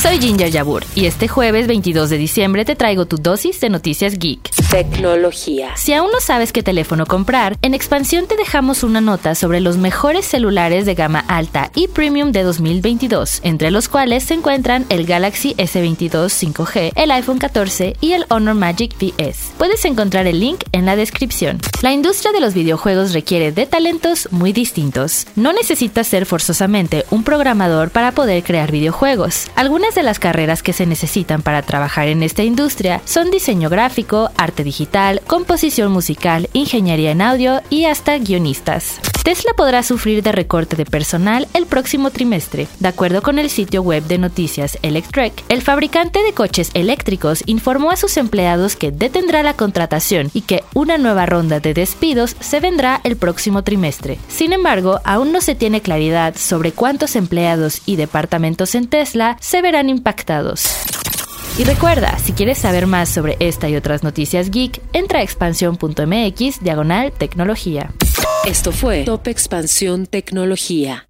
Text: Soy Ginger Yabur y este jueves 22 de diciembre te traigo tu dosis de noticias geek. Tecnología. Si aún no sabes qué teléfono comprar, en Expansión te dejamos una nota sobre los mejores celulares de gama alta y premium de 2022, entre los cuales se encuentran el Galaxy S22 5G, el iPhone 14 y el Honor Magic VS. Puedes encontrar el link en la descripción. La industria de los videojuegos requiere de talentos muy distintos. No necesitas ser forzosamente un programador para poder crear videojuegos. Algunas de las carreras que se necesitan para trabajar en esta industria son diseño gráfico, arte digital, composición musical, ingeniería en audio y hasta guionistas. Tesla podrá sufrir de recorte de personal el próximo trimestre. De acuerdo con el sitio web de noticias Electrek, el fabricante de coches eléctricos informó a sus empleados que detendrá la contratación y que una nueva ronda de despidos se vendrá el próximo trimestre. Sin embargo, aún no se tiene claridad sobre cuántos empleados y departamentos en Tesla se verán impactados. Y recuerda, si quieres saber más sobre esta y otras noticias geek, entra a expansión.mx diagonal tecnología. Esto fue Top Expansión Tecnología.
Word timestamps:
Soy 0.00 0.20
Ginger 0.20 0.48
Yabur 0.48 0.84
y 0.94 1.06
este 1.06 1.26
jueves 1.26 1.66
22 1.66 2.08
de 2.08 2.18
diciembre 2.18 2.64
te 2.64 2.76
traigo 2.76 3.06
tu 3.06 3.16
dosis 3.16 3.60
de 3.60 3.68
noticias 3.68 4.16
geek. 4.16 4.48
Tecnología. 4.70 5.76
Si 5.76 5.92
aún 5.92 6.12
no 6.12 6.20
sabes 6.20 6.52
qué 6.52 6.62
teléfono 6.62 7.04
comprar, 7.04 7.56
en 7.62 7.74
Expansión 7.74 8.28
te 8.28 8.36
dejamos 8.36 8.84
una 8.84 9.00
nota 9.00 9.34
sobre 9.34 9.60
los 9.60 9.76
mejores 9.76 10.24
celulares 10.24 10.86
de 10.86 10.94
gama 10.94 11.24
alta 11.26 11.72
y 11.74 11.88
premium 11.88 12.30
de 12.30 12.44
2022, 12.44 13.40
entre 13.42 13.72
los 13.72 13.88
cuales 13.88 14.22
se 14.22 14.34
encuentran 14.34 14.86
el 14.88 15.04
Galaxy 15.04 15.54
S22 15.54 16.52
5G, 16.52 16.92
el 16.94 17.10
iPhone 17.10 17.38
14 17.38 17.96
y 18.00 18.12
el 18.12 18.24
Honor 18.28 18.54
Magic 18.54 18.94
VS. 19.00 19.54
Puedes 19.58 19.84
encontrar 19.84 20.28
el 20.28 20.38
link 20.38 20.62
en 20.70 20.86
la 20.86 20.94
descripción. 20.94 21.58
La 21.82 21.92
industria 21.92 22.30
de 22.30 22.40
los 22.40 22.54
videojuegos 22.54 23.14
requiere 23.14 23.50
de 23.50 23.66
talentos 23.66 24.28
muy 24.30 24.52
distintos. 24.52 25.26
No 25.34 25.52
necesitas 25.52 26.06
ser 26.06 26.24
forzosamente 26.24 27.04
un 27.10 27.24
programador 27.24 27.90
para 27.90 28.12
poder 28.12 28.44
crear 28.44 28.70
videojuegos. 28.70 29.48
Algunas 29.56 29.87
de 29.94 30.02
las 30.02 30.18
carreras 30.18 30.62
que 30.62 30.72
se 30.72 30.86
necesitan 30.86 31.42
para 31.42 31.62
trabajar 31.62 32.08
en 32.08 32.22
esta 32.22 32.42
industria 32.42 33.00
son 33.04 33.30
diseño 33.30 33.70
gráfico, 33.70 34.30
arte 34.36 34.64
digital, 34.64 35.20
composición 35.26 35.92
musical, 35.92 36.48
ingeniería 36.52 37.12
en 37.12 37.22
audio 37.22 37.62
y 37.70 37.84
hasta 37.84 38.18
guionistas. 38.18 39.00
Tesla 39.28 39.52
podrá 39.52 39.82
sufrir 39.82 40.22
de 40.22 40.32
recorte 40.32 40.74
de 40.74 40.86
personal 40.86 41.48
el 41.52 41.66
próximo 41.66 42.10
trimestre. 42.10 42.66
De 42.80 42.88
acuerdo 42.88 43.20
con 43.20 43.38
el 43.38 43.50
sitio 43.50 43.82
web 43.82 44.02
de 44.04 44.16
noticias 44.16 44.78
Electrek, 44.80 45.44
el 45.50 45.60
fabricante 45.60 46.22
de 46.22 46.32
coches 46.32 46.70
eléctricos 46.72 47.42
informó 47.44 47.90
a 47.90 47.98
sus 47.98 48.16
empleados 48.16 48.74
que 48.74 48.90
detendrá 48.90 49.42
la 49.42 49.52
contratación 49.52 50.30
y 50.32 50.40
que 50.40 50.64
una 50.72 50.96
nueva 50.96 51.26
ronda 51.26 51.60
de 51.60 51.74
despidos 51.74 52.36
se 52.40 52.60
vendrá 52.60 53.02
el 53.04 53.18
próximo 53.18 53.64
trimestre. 53.64 54.18
Sin 54.28 54.54
embargo, 54.54 54.98
aún 55.04 55.30
no 55.30 55.42
se 55.42 55.54
tiene 55.54 55.82
claridad 55.82 56.34
sobre 56.34 56.72
cuántos 56.72 57.14
empleados 57.14 57.82
y 57.84 57.96
departamentos 57.96 58.74
en 58.74 58.88
Tesla 58.88 59.36
se 59.40 59.60
verán 59.60 59.90
impactados. 59.90 60.70
Y 61.58 61.64
recuerda, 61.64 62.18
si 62.18 62.32
quieres 62.32 62.56
saber 62.56 62.86
más 62.86 63.10
sobre 63.10 63.36
esta 63.40 63.68
y 63.68 63.76
otras 63.76 64.02
noticias 64.02 64.50
geek, 64.50 64.80
entra 64.94 65.18
a 65.18 65.22
expansión.mx 65.22 66.62
diagonal 66.62 67.12
tecnología. 67.12 67.90
Esto 68.46 68.72
fue 68.72 69.04
Top 69.04 69.26
Expansión 69.28 70.06
Tecnología. 70.06 71.07